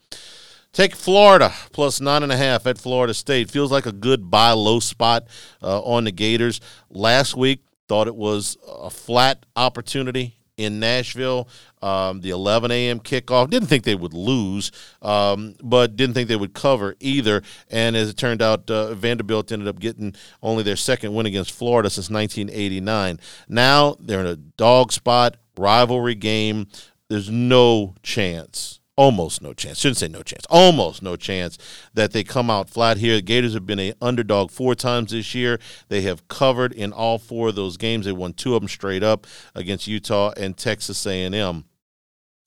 Take 0.73 0.95
Florida 0.95 1.51
plus 1.71 1.99
nine 1.99 2.21
and 2.21 2.31
a 2.31 2.37
half 2.37 2.67
at 2.67 2.77
Florida 2.77 3.13
State. 3.13 3.49
Feels 3.49 3.71
like 3.71 3.87
a 3.87 3.91
good 3.91 4.29
buy 4.29 4.51
low 4.51 4.79
spot 4.79 5.27
on 5.59 6.03
the 6.03 6.11
Gators. 6.11 6.61
Last 6.91 7.35
week 7.35 7.61
Thought 7.87 8.07
it 8.07 8.15
was 8.15 8.57
a 8.67 8.89
flat 8.89 9.45
opportunity 9.55 10.37
in 10.57 10.79
Nashville. 10.79 11.47
Um, 11.81 12.21
the 12.21 12.31
11 12.31 12.71
a.m. 12.71 12.99
kickoff. 12.99 13.49
Didn't 13.49 13.69
think 13.69 13.83
they 13.83 13.95
would 13.95 14.13
lose, 14.13 14.71
um, 15.01 15.55
but 15.63 15.95
didn't 15.95 16.15
think 16.15 16.27
they 16.27 16.35
would 16.35 16.53
cover 16.53 16.95
either. 16.99 17.43
And 17.69 17.95
as 17.95 18.09
it 18.09 18.17
turned 18.17 18.41
out, 18.41 18.69
uh, 18.69 18.93
Vanderbilt 18.95 19.51
ended 19.51 19.67
up 19.67 19.79
getting 19.79 20.15
only 20.41 20.63
their 20.63 20.75
second 20.75 21.13
win 21.13 21.27
against 21.27 21.51
Florida 21.51 21.89
since 21.89 22.09
1989. 22.09 23.19
Now 23.47 23.95
they're 23.99 24.21
in 24.21 24.27
a 24.27 24.35
dog 24.35 24.91
spot, 24.91 25.37
rivalry 25.55 26.15
game. 26.15 26.67
There's 27.09 27.29
no 27.29 27.95
chance 28.03 28.79
almost 28.97 29.41
no 29.41 29.53
chance. 29.53 29.79
Shouldn't 29.79 29.97
say 29.97 30.07
no 30.09 30.23
chance. 30.23 30.45
Almost 30.49 31.01
no 31.01 31.15
chance 31.15 31.57
that 31.93 32.11
they 32.11 32.23
come 32.23 32.49
out 32.49 32.69
flat 32.69 32.97
here. 32.97 33.15
The 33.15 33.21
Gators 33.21 33.53
have 33.53 33.65
been 33.65 33.79
a 33.79 33.93
underdog 34.01 34.51
four 34.51 34.75
times 34.75 35.11
this 35.11 35.33
year. 35.33 35.59
They 35.87 36.01
have 36.01 36.27
covered 36.27 36.73
in 36.73 36.91
all 36.91 37.17
four 37.17 37.49
of 37.49 37.55
those 37.55 37.77
games. 37.77 38.05
They 38.05 38.11
won 38.11 38.33
two 38.33 38.55
of 38.55 38.61
them 38.61 38.67
straight 38.67 39.03
up 39.03 39.25
against 39.55 39.87
Utah 39.87 40.33
and 40.35 40.57
Texas 40.57 41.05
A&M. 41.05 41.63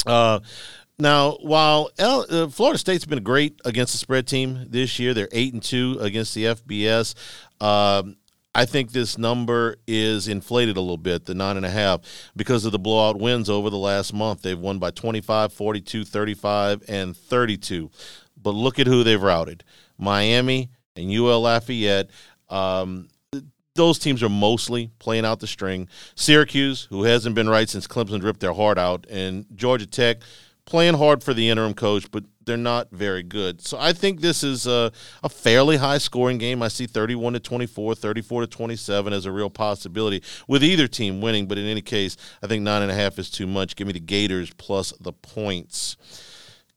Uh, 0.04 0.40
now, 0.99 1.38
while 1.40 1.90
L- 1.99 2.26
uh, 2.28 2.49
Florida 2.49 2.78
State's 2.78 3.07
been 3.07 3.23
great 3.23 3.59
against 3.64 3.92
the 3.92 3.99
spread 3.99 4.26
team 4.26 4.66
this 4.69 4.99
year, 4.99 5.14
they're 5.14 5.28
eight 5.33 5.54
and 5.54 5.62
two 5.62 5.97
against 6.00 6.35
the 6.35 6.45
FBS. 6.45 7.14
Um, 7.61 8.16
I 8.54 8.64
think 8.64 8.90
this 8.90 9.16
number 9.16 9.76
is 9.87 10.26
inflated 10.26 10.76
a 10.76 10.80
little 10.80 10.97
bit, 10.97 11.25
the 11.25 11.35
nine 11.35 11.57
and 11.57 11.64
a 11.64 11.71
half, 11.71 12.00
because 12.35 12.64
of 12.64 12.73
the 12.73 12.78
blowout 12.80 13.19
wins 13.19 13.49
over 13.49 13.71
the 13.71 13.78
last 13.78 14.12
month. 14.12 14.42
They've 14.42 14.59
won 14.59 14.78
by 14.78 14.90
25, 14.90 15.52
42, 15.52 16.04
35, 16.04 16.83
and 16.88 17.16
32. 17.16 17.90
But 18.42 18.50
look 18.50 18.78
at 18.78 18.88
who 18.88 19.04
they've 19.04 19.23
routed 19.23 19.62
Miami 19.99 20.71
and 20.97 21.12
UL 21.12 21.42
Lafayette. 21.42 22.11
Um, 22.49 23.09
those 23.76 24.00
teams 24.00 24.23
are 24.23 24.28
mostly 24.28 24.90
playing 24.99 25.25
out 25.25 25.38
the 25.38 25.47
string. 25.47 25.88
Syracuse, 26.16 26.88
who 26.90 27.04
hasn't 27.04 27.37
been 27.37 27.49
right 27.49 27.69
since 27.69 27.87
Clemson 27.87 28.23
ripped 28.23 28.40
their 28.40 28.52
heart 28.52 28.78
out, 28.78 29.07
and 29.09 29.47
Georgia 29.54 29.87
Tech 29.87 30.23
playing 30.64 30.95
hard 30.95 31.23
for 31.23 31.35
the 31.35 31.49
interim 31.49 31.75
coach, 31.75 32.11
but 32.11 32.25
they're 32.45 32.57
not 32.57 32.90
very 32.90 33.23
good. 33.23 33.61
So 33.61 33.79
I 33.79 33.93
think 33.93 34.21
this 34.21 34.43
is 34.43 34.67
a, 34.67 34.93
a, 35.23 35.29
fairly 35.29 35.76
high 35.76 35.99
scoring 35.99 36.38
game. 36.38 36.62
I 36.62 36.69
see 36.69 36.87
31 36.87 37.35
to 37.35 37.40
24, 37.40 37.95
34 37.95 38.40
to 38.43 38.47
27 38.47 39.12
as 39.12 39.26
a 39.26 39.33
real 39.33 39.50
possibility 39.50 40.23
with 40.49 40.64
either 40.64 40.88
team 40.88 41.21
winning. 41.21 41.47
But 41.47 41.59
in 41.59 41.67
any 41.67 41.83
case, 41.83 42.17
I 42.43 42.47
think 42.47 42.62
nine 42.62 42.83
and 42.83 42.90
a 42.90 42.95
half 42.95 43.19
is 43.19 43.31
too 43.31 43.47
much. 43.47 43.76
Give 43.76 43.87
me 43.87 43.93
the 43.93 44.00
Gators 44.00 44.52
plus 44.55 44.93
the 45.00 45.12
points. 45.12 45.97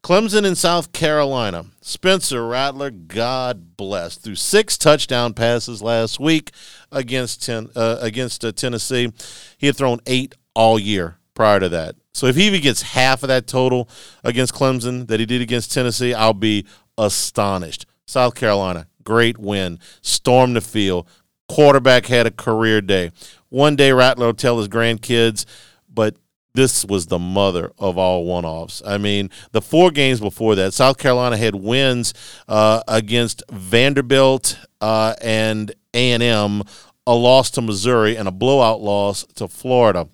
Clemson 0.04 0.44
in 0.44 0.54
South 0.54 0.92
Carolina. 0.92 1.64
Spencer 1.80 2.46
Rattler, 2.46 2.90
God 2.90 3.74
bless, 3.78 4.16
threw 4.16 4.34
six 4.34 4.76
touchdown 4.76 5.32
passes 5.32 5.80
last 5.80 6.20
week 6.20 6.50
against 6.92 7.42
ten, 7.42 7.70
uh, 7.74 7.96
against 8.02 8.44
uh, 8.44 8.52
Tennessee. 8.52 9.10
He 9.56 9.66
had 9.66 9.76
thrown 9.76 10.00
eight 10.06 10.34
all 10.54 10.78
year 10.78 11.16
prior 11.32 11.58
to 11.58 11.70
that. 11.70 11.96
So 12.14 12.26
if 12.26 12.36
he 12.36 12.46
even 12.46 12.62
gets 12.62 12.82
half 12.82 13.22
of 13.22 13.28
that 13.28 13.46
total 13.46 13.88
against 14.22 14.54
Clemson 14.54 15.08
that 15.08 15.20
he 15.20 15.26
did 15.26 15.42
against 15.42 15.72
Tennessee, 15.72 16.14
I'll 16.14 16.32
be 16.32 16.64
astonished. 16.96 17.86
South 18.06 18.34
Carolina, 18.34 18.86
great 19.02 19.36
win. 19.36 19.80
Stormed 20.00 20.56
the 20.56 20.60
field. 20.60 21.08
Quarterback 21.48 22.06
had 22.06 22.26
a 22.26 22.30
career 22.30 22.80
day. 22.80 23.10
One 23.48 23.76
day 23.76 23.92
Rattler 23.92 24.26
will 24.26 24.34
tell 24.34 24.58
his 24.58 24.68
grandkids, 24.68 25.44
but 25.92 26.16
this 26.54 26.84
was 26.84 27.06
the 27.06 27.18
mother 27.18 27.72
of 27.78 27.98
all 27.98 28.24
one 28.24 28.44
offs. 28.44 28.80
I 28.86 28.96
mean, 28.96 29.28
the 29.50 29.60
four 29.60 29.90
games 29.90 30.20
before 30.20 30.54
that, 30.54 30.72
South 30.72 30.98
Carolina 30.98 31.36
had 31.36 31.56
wins 31.56 32.14
uh, 32.46 32.82
against 32.86 33.42
Vanderbilt 33.50 34.56
uh, 34.80 35.14
and 35.20 35.74
A&M, 35.92 36.62
a 37.06 37.14
loss 37.14 37.50
to 37.52 37.60
Missouri, 37.60 38.16
and 38.16 38.28
a 38.28 38.32
blowout 38.32 38.80
loss 38.80 39.24
to 39.34 39.48
Florida. 39.48 40.08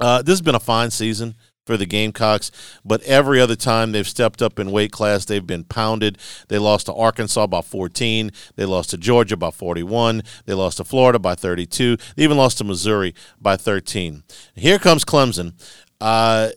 Uh, 0.00 0.22
this 0.22 0.32
has 0.32 0.42
been 0.42 0.54
a 0.54 0.60
fine 0.60 0.90
season 0.90 1.34
for 1.66 1.76
the 1.76 1.86
Gamecocks, 1.86 2.50
but 2.84 3.02
every 3.02 3.40
other 3.40 3.56
time 3.56 3.90
they've 3.90 4.06
stepped 4.06 4.40
up 4.40 4.58
in 4.58 4.70
weight 4.70 4.92
class, 4.92 5.24
they've 5.24 5.46
been 5.46 5.64
pounded. 5.64 6.16
They 6.48 6.58
lost 6.58 6.86
to 6.86 6.94
Arkansas 6.94 7.48
by 7.48 7.60
14. 7.60 8.30
They 8.54 8.64
lost 8.64 8.90
to 8.90 8.96
Georgia 8.96 9.36
by 9.36 9.50
41. 9.50 10.22
They 10.44 10.54
lost 10.54 10.76
to 10.76 10.84
Florida 10.84 11.18
by 11.18 11.34
32. 11.34 11.96
They 12.14 12.22
even 12.22 12.36
lost 12.36 12.58
to 12.58 12.64
Missouri 12.64 13.14
by 13.40 13.56
13. 13.56 14.22
Here 14.54 14.78
comes 14.78 15.04
Clemson. 15.04 15.54
Uh, 16.00 16.50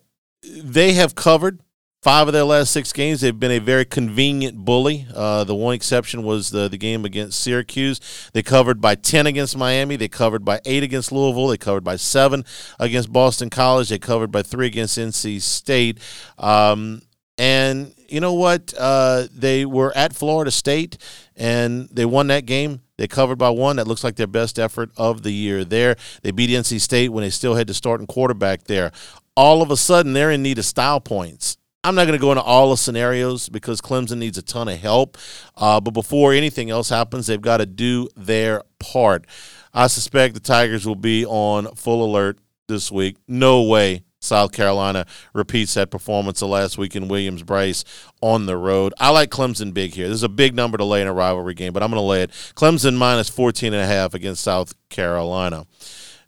they 0.43 0.93
have 0.93 1.15
covered 1.15 1.59
Five 2.01 2.27
of 2.29 2.33
their 2.33 2.45
last 2.45 2.71
six 2.71 2.93
games, 2.93 3.19
they've 3.19 3.37
been 3.37 3.51
a 3.51 3.59
very 3.59 3.83
convenient 3.83 4.55
bully. 4.63 5.05
Uh, 5.13 5.43
the 5.43 5.53
one 5.53 5.75
exception 5.75 6.23
was 6.23 6.49
the, 6.49 6.69
the 6.69 6.77
game 6.77 7.03
against 7.03 7.41
Syracuse. 7.41 7.99
They 8.31 8.41
covered 8.41 8.79
by 8.79 8.95
10 8.95 9.27
against 9.27 9.57
Miami. 9.57 9.97
They 9.97 10.07
covered 10.07 10.45
by 10.45 10.61
8 10.63 10.81
against 10.81 11.11
Louisville. 11.11 11.49
They 11.49 11.57
covered 11.57 11.83
by 11.83 11.97
7 11.97 12.45
against 12.79 13.11
Boston 13.11 13.49
College. 13.49 13.89
They 13.89 13.99
covered 13.99 14.31
by 14.31 14.43
3 14.43 14.67
against 14.67 14.97
NC 14.97 15.41
State. 15.41 15.99
Um, 16.37 17.01
and 17.37 17.93
you 18.07 18.21
know 18.21 18.33
what? 18.33 18.73
Uh, 18.77 19.27
they 19.33 19.65
were 19.65 19.91
at 19.93 20.15
Florida 20.15 20.51
State 20.51 20.97
and 21.35 21.89
they 21.89 22.05
won 22.05 22.27
that 22.27 22.45
game. 22.45 22.79
They 22.95 23.09
covered 23.09 23.37
by 23.37 23.49
one. 23.49 23.75
That 23.75 23.87
looks 23.87 24.05
like 24.05 24.15
their 24.15 24.25
best 24.25 24.57
effort 24.57 24.89
of 24.95 25.23
the 25.23 25.33
year 25.33 25.65
there. 25.65 25.97
They 26.21 26.31
beat 26.31 26.49
NC 26.49 26.79
State 26.79 27.09
when 27.09 27.25
they 27.25 27.29
still 27.29 27.55
had 27.55 27.67
to 27.67 27.73
start 27.73 27.99
and 27.99 28.07
quarterback 28.07 28.63
there. 28.63 28.93
All 29.35 29.61
of 29.61 29.69
a 29.69 29.77
sudden, 29.77 30.13
they're 30.13 30.31
in 30.31 30.43
need 30.43 30.59
of 30.59 30.65
style 30.65 31.01
points 31.01 31.57
I'm 31.83 31.95
not 31.95 32.05
going 32.05 32.17
to 32.17 32.21
go 32.21 32.31
into 32.31 32.43
all 32.43 32.71
the 32.71 32.77
scenarios 32.77 33.47
because 33.47 33.79
Clemson 33.79 34.17
needs 34.17 34.37
a 34.37 34.41
ton 34.41 34.67
of 34.67 34.77
help. 34.79 35.17
Uh, 35.55 35.79
but 35.79 35.91
before 35.91 36.33
anything 36.33 36.69
else 36.69 36.89
happens, 36.89 37.27
they've 37.27 37.41
got 37.41 37.57
to 37.57 37.65
do 37.65 38.09
their 38.17 38.63
part. 38.79 39.25
I 39.73 39.87
suspect 39.87 40.33
the 40.33 40.41
Tigers 40.41 40.85
will 40.85 40.95
be 40.95 41.25
on 41.25 41.73
full 41.75 42.03
alert 42.03 42.37
this 42.67 42.91
week. 42.91 43.15
No 43.29 43.63
way 43.63 44.03
South 44.19 44.51
Carolina 44.51 45.05
repeats 45.33 45.75
that 45.75 45.89
performance 45.89 46.41
of 46.41 46.49
last 46.49 46.77
week 46.77 46.97
in 46.97 47.07
Williams-Brice 47.07 47.85
on 48.19 48.45
the 48.45 48.57
road. 48.57 48.93
I 48.99 49.11
like 49.11 49.29
Clemson 49.29 49.73
big 49.73 49.93
here. 49.93 50.07
This 50.07 50.15
is 50.15 50.23
a 50.23 50.29
big 50.29 50.53
number 50.55 50.77
to 50.77 50.83
lay 50.83 51.01
in 51.01 51.07
a 51.07 51.13
rivalry 51.13 51.53
game, 51.53 51.71
but 51.71 51.81
I'm 51.81 51.91
going 51.91 52.01
to 52.01 52.05
lay 52.05 52.23
it. 52.23 52.31
Clemson 52.55 52.97
minus 52.97 53.29
14 53.29 53.73
and 53.73 53.81
a 53.81 53.87
half 53.87 54.13
against 54.13 54.43
South 54.43 54.73
Carolina. 54.89 55.65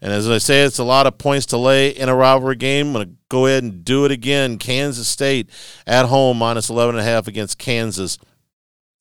And 0.02 0.12
as 0.12 0.28
I 0.28 0.40
say, 0.40 0.64
it's 0.64 0.80
a 0.80 0.84
lot 0.84 1.06
of 1.06 1.20
points 1.20 1.46
to 1.48 1.58
lay 1.58 1.90
in 1.90 2.10
a 2.10 2.16
rivalry 2.16 2.56
game. 2.56 2.88
I'm 2.88 2.94
going 2.94 3.06
to 3.08 3.16
go 3.30 3.46
ahead 3.46 3.64
and 3.64 3.86
do 3.86 4.04
it 4.06 4.12
again. 4.12 4.58
Kansas 4.58 5.08
State 5.08 5.50
at 5.86 6.08
home, 6.08 6.40
minus 6.40 6.72
11.5 6.72 7.28
against 7.28 7.60
Kansas. 7.60 8.18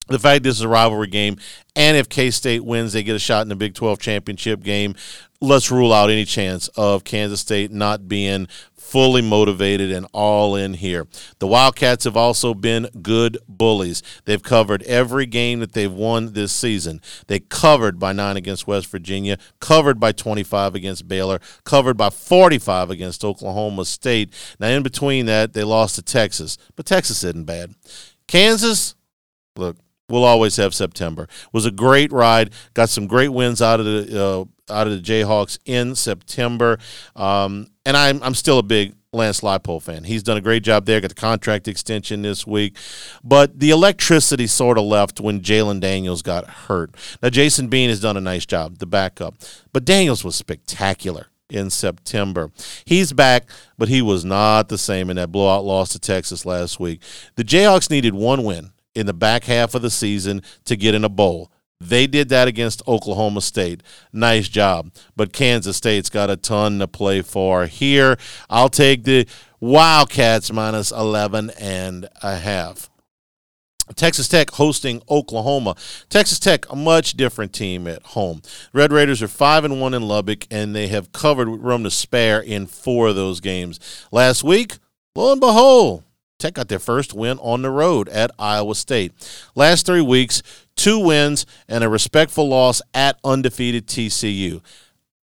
The 0.09 0.19
fact 0.19 0.43
this 0.43 0.57
is 0.57 0.63
a 0.63 0.69
rivalry 0.69 1.07
game, 1.07 1.37
and 1.77 1.97
if 1.97 2.09
K 2.09 2.33
State 2.33 2.65
wins, 2.65 2.93
they 2.93 3.05
get 3.05 3.15
a 3.15 3.21
shot 3.21 3.43
in 3.43 3.49
the 3.49 3.55
Big 3.55 3.75
12 3.75 4.01
championship 4.01 4.61
game. 4.65 4.97
Let's 5.41 5.71
rule 5.71 5.93
out 5.93 6.11
any 6.11 6.25
chance 6.25 6.67
of 6.69 7.05
Kansas 7.05 7.41
State 7.41 7.71
not 7.71 8.09
being 8.09 8.49
fully 8.81 9.23
motivated 9.23 9.93
and 9.93 10.07
all 10.13 10.57
in 10.57 10.75
here. 10.75 11.07
The 11.39 11.47
Wildcats 11.47 12.05
have 12.05 12.17
also 12.17 12.55
been 12.55 12.89
good 13.03 13.39
bullies. 13.47 14.03
They've 14.25 14.43
covered 14.43 14.83
every 14.85 15.27
game 15.27 15.61
that 15.61 15.75
they've 15.75 15.93
won 15.93 16.33
this 16.33 16.51
season. 16.51 17.01
They 17.27 17.41
covered 17.41 17.99
by 17.99 18.13
9 18.13 18.37
against 18.37 18.67
West 18.67 18.89
Virginia, 18.89 19.39
covered 19.61 20.01
by 20.01 20.13
25 20.13 20.75
against 20.75 21.07
Baylor, 21.07 21.41
covered 21.65 21.97
by 21.97 22.11
45 22.11 22.91
against 22.91 23.25
Oklahoma 23.25 23.85
State. 23.85 24.35
Now 24.59 24.69
in 24.69 24.83
between 24.83 25.27
that, 25.27 25.53
they 25.53 25.63
lost 25.63 25.95
to 25.97 26.03
Texas, 26.03 26.59
but 26.75 26.87
Texas 26.87 27.23
isn't 27.23 27.45
bad. 27.45 27.75
Kansas, 28.27 28.97
look, 29.57 29.77
we'll 30.09 30.25
always 30.25 30.57
have 30.57 30.75
September. 30.75 31.29
Was 31.53 31.67
a 31.67 31.71
great 31.71 32.13
ride. 32.13 32.51
Got 32.75 32.89
some 32.89 33.07
great 33.07 33.29
wins 33.29 33.63
out 33.63 33.79
of 33.79 33.87
the 33.87 34.25
uh, 34.25 34.45
out 34.73 34.87
of 34.87 34.93
the 34.93 35.03
Jayhawks 35.03 35.59
in 35.65 35.95
September. 35.95 36.79
Um, 37.17 37.69
and 37.85 37.97
I'm 37.97 38.23
I'm 38.23 38.35
still 38.35 38.59
a 38.59 38.63
big 38.63 38.95
Lance 39.13 39.41
Leipold 39.41 39.83
fan. 39.83 40.05
He's 40.05 40.23
done 40.23 40.37
a 40.37 40.41
great 40.41 40.63
job 40.63 40.87
there. 40.87 41.01
Got 41.01 41.09
the 41.09 41.15
contract 41.15 41.67
extension 41.67 42.23
this 42.23 42.47
week, 42.47 42.77
but 43.25 43.59
the 43.59 43.71
electricity 43.71 44.47
sort 44.47 44.79
of 44.79 44.85
left 44.85 45.21
when 45.21 45.41
Jalon 45.41 45.81
Daniels 45.81 46.23
got 46.23 46.47
hurt. 46.47 46.95
Now 47.23 47.31
Jason 47.31 47.69
Bean 47.69 47.89
has 47.89 48.01
done 48.01 48.17
a 48.17 48.21
nice 48.21 48.47
job, 48.47 48.79
the 48.79 48.87
backup, 48.87 49.35
but 49.73 49.85
Daniels 49.85 50.25
was 50.25 50.37
spectacular 50.37 51.27
in 51.49 51.71
September. 51.71 52.53
He's 52.85 53.13
back, 53.13 53.49
but 53.77 53.89
he 53.89 54.01
was 54.01 54.25
not 54.25 54.69
the 54.69 54.79
same 54.79 55.11
in 55.11 55.17
that 55.17 55.33
blowout 55.33 55.65
loss 55.65 55.91
to 55.91 55.99
Texas 55.99 56.47
last 56.47 56.79
week. 56.79 57.03
The 57.35 57.45
Jayhawks 57.45 57.91
needed 57.91 58.15
one 58.15 58.45
win 58.45 58.71
in 58.95 59.07
the 59.07 59.13
back 59.13 59.45
half 59.45 59.75
of 59.75 59.83
the 59.83 59.91
season 59.91 60.43
to 60.65 60.77
get 60.77 60.95
in 60.95 61.05
a 61.05 61.09
bowl. 61.09 61.51
They 61.81 62.07
did 62.07 62.29
that 62.29 62.47
against 62.47 62.87
Oklahoma 62.87 63.41
State. 63.41 63.83
Nice 64.13 64.49
job. 64.49 64.93
But 65.17 65.33
Kansas 65.33 65.77
State's 65.77 66.11
got 66.11 66.29
a 66.29 66.37
ton 66.37 66.79
to 66.79 66.87
play 66.87 67.23
for 67.23 67.67
here. 67.67 68.19
I'll 68.51 68.69
take 68.69 69.05
the 69.05 69.27
Wildcats 69.61 70.53
minus 70.53 70.91
11 70.91 71.51
and 71.59 72.09
a 72.23 72.37
half. 72.37 72.91
Texas 73.97 74.29
Tech 74.29 74.51
hosting 74.53 75.03
Oklahoma. 75.11 75.75
Texas 76.09 76.39
Tech, 76.39 76.71
a 76.71 76.77
much 76.77 77.15
different 77.15 77.53
team 77.53 77.87
at 77.87 78.03
home. 78.03 78.43
Red 78.73 78.93
Raiders 78.93 79.23
are 79.23 79.29
five 79.29 79.65
and 79.65 79.81
one 79.81 79.95
in 79.95 80.03
Lubbock, 80.03 80.47
and 80.51 80.75
they 80.75 80.89
have 80.89 81.13
covered 81.13 81.49
room 81.49 81.85
to 81.85 81.91
spare 81.91 82.41
in 82.41 82.67
four 82.67 83.09
of 83.09 83.17
those 83.17 83.41
games. 83.41 83.81
Last 84.13 84.45
week, 84.45 84.79
lo 85.17 85.33
and 85.33 85.41
behold, 85.41 86.05
Tech 86.39 86.55
got 86.55 86.69
their 86.69 86.79
first 86.79 87.13
win 87.13 87.39
on 87.41 87.63
the 87.63 87.71
road 87.71 88.09
at 88.09 88.31
Iowa 88.39 88.75
State. 88.75 89.13
Last 89.55 89.87
three 89.87 90.01
weeks, 90.01 90.43
two 90.81 90.99
wins 90.99 91.45
and 91.69 91.85
a 91.85 91.89
respectful 91.89 92.49
loss 92.49 92.81
at 92.95 93.19
undefeated 93.23 93.87
TCU. 93.87 94.63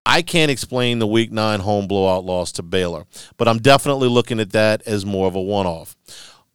I 0.06 0.22
can't 0.22 0.52
explain 0.52 1.00
the 1.00 1.08
week 1.08 1.32
nine 1.32 1.62
home 1.62 1.88
blowout 1.88 2.26
loss 2.26 2.52
to 2.54 2.64
Baylor, 2.64 3.06
but 3.38 3.48
I'm 3.48 3.60
definitely 3.60 4.10
looking 4.10 4.42
at 4.42 4.52
that 4.52 4.84
as 4.86 5.06
more 5.06 5.28
of 5.28 5.36
a 5.36 5.42
one 5.42 5.66
off. 5.66 5.96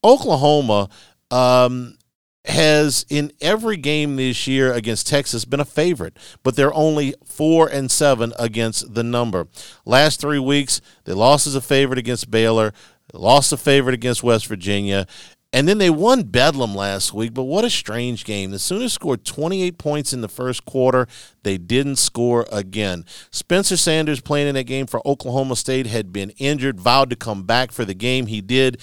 Oklahoma 0.04 0.90
um, 1.30 1.96
has 2.44 3.06
in 3.08 3.32
every 3.40 3.78
game 3.78 4.16
this 4.16 4.46
year 4.46 4.72
against 4.72 5.08
Texas 5.08 5.46
been 5.46 5.60
a 5.60 5.64
favorite, 5.64 6.16
but 6.42 6.54
they're 6.54 6.74
only 6.74 7.14
four 7.24 7.68
and 7.68 7.90
seven 7.90 8.34
against 8.38 8.92
the 8.94 9.02
number. 9.02 9.48
Last 9.86 10.20
three 10.20 10.38
weeks, 10.38 10.82
they 11.04 11.14
lost 11.14 11.46
as 11.46 11.54
a 11.54 11.62
favorite 11.62 11.98
against 11.98 12.30
Baylor. 12.30 12.72
lost 13.14 13.50
a 13.50 13.56
favorite 13.56 13.94
against 13.94 14.22
West 14.22 14.46
Virginia. 14.46 15.06
And 15.52 15.66
then 15.66 15.78
they 15.78 15.90
won 15.90 16.22
Bedlam 16.22 16.76
last 16.76 17.12
week, 17.12 17.34
but 17.34 17.42
what 17.42 17.64
a 17.64 17.70
strange 17.70 18.24
game. 18.24 18.52
The 18.52 18.58
Sooners 18.58 18.92
scored 18.92 19.24
28 19.24 19.78
points 19.78 20.12
in 20.12 20.20
the 20.20 20.28
first 20.28 20.64
quarter. 20.64 21.08
They 21.42 21.58
didn't 21.58 21.96
score 21.96 22.46
again. 22.52 23.04
Spencer 23.32 23.76
Sanders, 23.76 24.20
playing 24.20 24.46
in 24.46 24.54
that 24.54 24.64
game 24.64 24.86
for 24.86 25.06
Oklahoma 25.06 25.56
State, 25.56 25.88
had 25.88 26.12
been 26.12 26.30
injured, 26.38 26.80
vowed 26.80 27.10
to 27.10 27.16
come 27.16 27.42
back 27.42 27.72
for 27.72 27.84
the 27.84 27.94
game. 27.94 28.26
He 28.26 28.40
did 28.40 28.80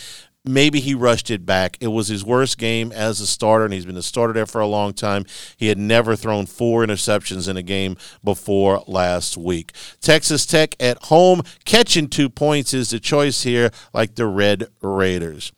maybe 0.47 0.79
he 0.79 0.95
rushed 0.95 1.29
it 1.29 1.45
back. 1.45 1.77
It 1.79 1.88
was 1.88 2.07
his 2.07 2.25
worst 2.25 2.57
game 2.57 2.91
as 2.91 3.19
a 3.19 3.27
starter, 3.27 3.65
and 3.65 3.74
he's 3.74 3.86
been 3.86 3.97
a 3.97 4.01
starter 4.01 4.33
there 4.33 4.45
for 4.45 4.62
a 4.62 4.67
long 4.67 4.93
time. 4.93 5.25
He 5.57 5.67
had 5.67 5.77
never 5.77 6.15
thrown 6.15 6.45
four 6.45 6.86
interceptions 6.86 7.47
in 7.50 7.57
a 7.57 7.63
game 7.63 7.97
before 8.24 8.83
last 8.88 9.38
week. 9.38 9.74
Texas 10.01 10.45
Tech 10.45 10.75
at 10.79 11.03
home, 11.05 11.41
catching 11.65 12.07
two 12.07 12.29
points 12.29 12.74
is 12.74 12.89
the 12.89 13.00
choice 13.00 13.43
here, 13.43 13.71
like 13.93 14.15
the 14.15 14.25
Red 14.25 14.67
Raiders. 14.81 15.51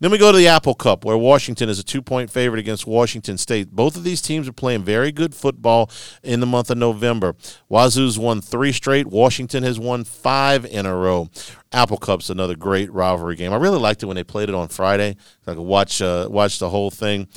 Then 0.00 0.10
we 0.10 0.18
go 0.18 0.32
to 0.32 0.38
the 0.38 0.48
Apple 0.48 0.74
Cup, 0.74 1.04
where 1.04 1.16
Washington 1.16 1.68
is 1.68 1.78
a 1.78 1.82
two 1.84 2.02
point 2.02 2.30
favorite 2.30 2.60
against 2.60 2.86
Washington 2.86 3.38
State. 3.38 3.70
Both 3.70 3.96
of 3.96 4.04
these 4.04 4.20
teams 4.20 4.48
are 4.48 4.52
playing 4.52 4.82
very 4.82 5.12
good 5.12 5.34
football 5.34 5.90
in 6.22 6.40
the 6.40 6.46
month 6.46 6.70
of 6.70 6.78
November. 6.78 7.34
Wazoo's 7.68 8.18
won 8.18 8.40
three 8.40 8.72
straight, 8.72 9.06
Washington 9.06 9.62
has 9.62 9.78
won 9.78 10.04
five 10.04 10.64
in 10.66 10.86
a 10.86 10.94
row. 10.94 11.28
Apple 11.72 11.96
Cup's 11.96 12.30
another 12.30 12.54
great 12.54 12.92
rivalry 12.92 13.36
game. 13.36 13.52
I 13.52 13.56
really 13.56 13.78
liked 13.78 14.02
it 14.02 14.06
when 14.06 14.16
they 14.16 14.24
played 14.24 14.48
it 14.48 14.54
on 14.54 14.68
Friday. 14.68 15.16
I 15.46 15.54
could 15.54 15.60
watch 15.60 16.00
uh, 16.00 16.28
watch 16.30 16.58
the 16.58 16.70
whole 16.70 16.90
thing. 16.90 17.28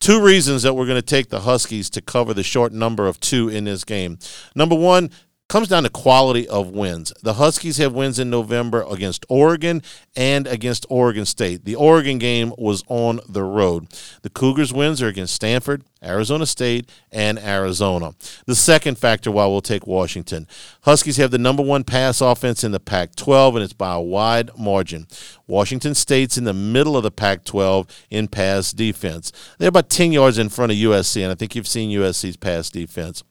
Two 0.00 0.20
reasons 0.20 0.62
that 0.64 0.74
we're 0.74 0.86
going 0.86 1.00
to 1.00 1.02
take 1.02 1.30
the 1.30 1.40
Huskies 1.40 1.88
to 1.90 2.02
cover 2.02 2.34
the 2.34 2.42
short 2.42 2.72
number 2.72 3.06
of 3.06 3.20
two 3.20 3.48
in 3.48 3.64
this 3.64 3.84
game. 3.84 4.18
Number 4.54 4.74
one, 4.74 5.10
comes 5.48 5.68
down 5.68 5.82
to 5.82 5.90
quality 5.90 6.48
of 6.48 6.70
wins. 6.70 7.12
The 7.22 7.34
Huskies 7.34 7.76
have 7.76 7.92
wins 7.92 8.18
in 8.18 8.30
November 8.30 8.84
against 8.90 9.26
Oregon 9.28 9.82
and 10.16 10.46
against 10.46 10.86
Oregon 10.88 11.26
State. 11.26 11.64
The 11.64 11.74
Oregon 11.74 12.18
game 12.18 12.52
was 12.56 12.82
on 12.88 13.20
the 13.28 13.42
road. 13.42 13.88
The 14.22 14.30
Cougars' 14.30 14.72
wins 14.72 15.02
are 15.02 15.08
against 15.08 15.34
Stanford, 15.34 15.84
Arizona 16.02 16.46
State, 16.46 16.90
and 17.12 17.38
Arizona. 17.38 18.14
The 18.46 18.54
second 18.54 18.98
factor 18.98 19.30
why 19.30 19.46
we'll 19.46 19.60
take 19.60 19.86
Washington. 19.86 20.48
Huskies 20.82 21.18
have 21.18 21.30
the 21.30 21.38
number 21.38 21.62
one 21.62 21.84
pass 21.84 22.20
offense 22.20 22.64
in 22.64 22.72
the 22.72 22.80
Pac 22.80 23.14
12, 23.14 23.56
and 23.56 23.64
it's 23.64 23.72
by 23.74 23.94
a 23.94 24.00
wide 24.00 24.50
margin. 24.58 25.06
Washington 25.46 25.94
State's 25.94 26.38
in 26.38 26.44
the 26.44 26.54
middle 26.54 26.96
of 26.96 27.02
the 27.02 27.10
Pac 27.10 27.44
12 27.44 28.06
in 28.10 28.28
pass 28.28 28.72
defense. 28.72 29.30
They're 29.58 29.68
about 29.68 29.90
10 29.90 30.12
yards 30.12 30.38
in 30.38 30.48
front 30.48 30.72
of 30.72 30.78
USC, 30.78 31.22
and 31.22 31.30
I 31.30 31.34
think 31.34 31.54
you've 31.54 31.68
seen 31.68 31.90
USC's 31.90 32.38
pass 32.38 32.70
defense. 32.70 33.22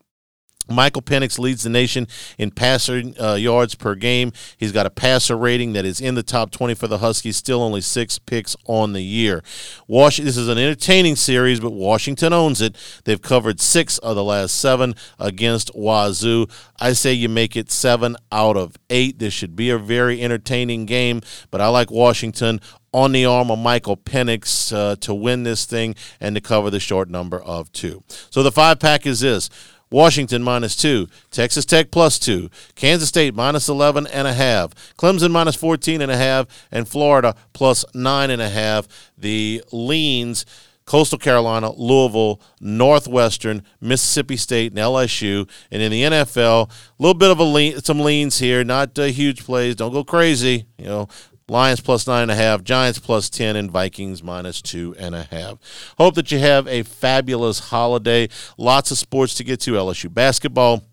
Michael 0.70 1.02
Penix 1.02 1.38
leads 1.38 1.64
the 1.64 1.70
nation 1.70 2.08
in 2.38 2.52
passer 2.52 3.02
uh, 3.20 3.34
yards 3.34 3.76
per 3.76 3.96
game. 3.96 4.32
He's 4.58 4.72
got 4.72 4.86
a 4.86 4.90
passer 4.90 5.36
rating 5.36 5.74
that 5.74 5.86
is 5.86 6.00
in 6.00 6.16
the 6.16 6.24
top 6.24 6.52
20 6.52 6.74
for 6.76 6.88
the 6.88 7.00
Huskies, 7.00 7.38
still 7.38 7.62
only 7.62 7.82
six 7.82 8.18
picks 8.18 8.56
on 8.66 8.94
the 8.94 9.02
year. 9.02 9.44
Washington, 9.88 10.26
this 10.26 10.38
is 10.38 10.48
an 10.48 10.58
entertaining 10.58 11.16
series, 11.16 11.60
but 11.60 11.72
Washington 11.72 12.32
owns 12.32 12.62
it. 12.62 12.76
They've 13.04 13.22
covered 13.22 13.60
six 13.60 13.98
of 13.98 14.16
the 14.16 14.24
last 14.24 14.56
seven 14.56 14.96
against 15.20 15.72
Wazoo. 15.76 16.48
I 16.80 16.94
say 16.94 17.14
you 17.14 17.30
make 17.30 17.56
it 17.56 17.70
seven 17.70 18.16
out 18.32 18.58
of 18.58 18.76
eight. 18.90 19.20
This 19.20 19.34
should 19.34 19.56
be 19.56 19.70
a 19.70 19.78
very 19.78 20.22
entertaining 20.22 20.86
game, 20.86 21.22
but 21.52 21.62
I 21.62 21.68
like 21.68 21.92
Washington 21.92 22.60
on 22.94 23.12
the 23.12 23.26
arm 23.26 23.50
of 23.50 23.60
Michael 23.60 23.98
Penix 23.98 24.72
uh, 24.74 24.96
to 24.98 25.14
win 25.14 25.44
this 25.44 25.66
thing 25.66 25.96
and 26.22 26.36
to 26.36 26.42
cover 26.42 26.70
the 26.70 26.80
short 26.80 27.10
number 27.10 27.42
of 27.42 27.72
two. 27.72 28.04
So 28.30 28.44
the 28.44 28.52
five 28.52 28.80
pack 28.80 29.06
is 29.06 29.22
this. 29.22 29.50
Washington 29.94 30.42
minus 30.42 30.76
two, 30.76 31.08
Texas 31.30 31.66
Tech 31.66 31.92
plus 31.92 32.18
two, 32.18 32.50
Kansas 32.74 33.10
State 33.10 33.36
minus 33.36 33.70
11 33.70 34.08
and 34.08 34.28
a 34.28 34.34
half, 34.34 34.74
Clemson 34.98 35.30
minus 35.30 35.56
14 35.56 36.02
and 36.02 36.12
a 36.12 36.18
half, 36.18 36.48
and 36.72 36.88
Florida 36.88 37.36
plus 37.54 37.86
nine 37.94 38.32
and 38.32 38.42
a 38.42 38.50
half. 38.50 38.88
The 39.18 39.64
leans. 39.72 40.46
Coastal 40.86 41.18
Carolina, 41.18 41.72
Louisville, 41.72 42.42
Northwestern, 42.60 43.64
Mississippi 43.80 44.36
State, 44.36 44.74
and 44.74 44.80
LSU. 44.80 45.50
And 45.72 45.82
in 45.82 45.94
the 45.94 46.04
NFL, 46.04 46.70
a 46.70 46.74
little 47.02 47.14
bit 47.14 47.32
of 47.32 47.40
a 47.40 47.44
lean, 47.46 47.80
some 47.80 48.02
leans 48.02 48.40
here, 48.40 48.66
not 48.66 49.00
uh, 49.00 49.04
huge 49.04 49.46
plays. 49.46 49.78
Don't 49.78 49.94
go 49.94 50.04
crazy. 50.04 50.66
You 50.78 50.86
know, 50.86 51.08
Lions 51.50 51.82
plus 51.82 52.08
nine 52.08 52.24
and 52.24 52.32
a 52.32 52.36
half, 52.36 52.64
Giants 52.64 53.00
plus 53.00 53.30
10, 53.30 53.56
and 53.56 53.70
Vikings 53.70 54.24
minus 54.24 54.62
two 54.62 54.96
and 54.98 55.14
a 55.14 55.24
half. 55.24 55.58
Hope 55.98 56.16
that 56.16 56.32
you 56.32 56.40
have 56.40 56.68
a 56.68 56.84
fabulous 56.84 57.60
holiday. 57.60 58.30
Lots 58.58 58.92
of 58.92 58.98
sports 58.98 59.34
to 59.36 59.44
get 59.44 59.60
to. 59.62 59.74
LSU 59.74 60.14
basketball. 60.14 60.84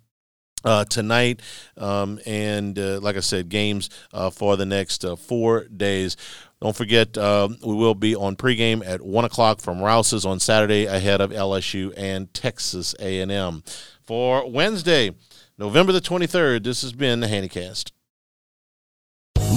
Uh, 0.62 0.84
tonight, 0.84 1.40
um, 1.78 2.20
and 2.26 2.78
uh, 2.78 3.00
like 3.00 3.16
I 3.16 3.20
said, 3.20 3.48
games 3.48 3.88
uh, 4.12 4.28
for 4.28 4.58
the 4.58 4.66
next 4.66 5.06
uh, 5.06 5.16
four 5.16 5.64
days. 5.64 6.18
Don't 6.60 6.76
forget, 6.76 7.16
uh, 7.16 7.48
we 7.64 7.74
will 7.74 7.94
be 7.94 8.14
on 8.14 8.36
pregame 8.36 8.86
at 8.86 9.00
one 9.00 9.24
o'clock 9.24 9.62
from 9.62 9.80
Rouse's 9.80 10.26
on 10.26 10.38
Saturday 10.38 10.84
ahead 10.84 11.22
of 11.22 11.30
LSU 11.30 11.94
and 11.96 12.34
Texas 12.34 12.94
A&M. 13.00 13.62
For 14.04 14.50
Wednesday, 14.50 15.12
November 15.56 15.92
the 15.92 16.00
twenty 16.02 16.26
third, 16.26 16.64
this 16.64 16.82
has 16.82 16.92
been 16.92 17.20
the 17.20 17.26
Handycast. 17.26 17.92